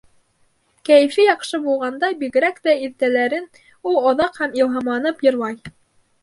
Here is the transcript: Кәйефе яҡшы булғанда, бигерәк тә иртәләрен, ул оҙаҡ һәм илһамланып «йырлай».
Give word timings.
Кәйефе 0.87 1.25
яҡшы 1.27 1.59
булғанда, 1.65 2.09
бигерәк 2.21 2.57
тә 2.69 2.73
иртәләрен, 2.87 3.45
ул 3.91 4.01
оҙаҡ 4.13 4.41
һәм 4.45 4.57
илһамланып 4.63 5.23
«йырлай». 5.29 5.63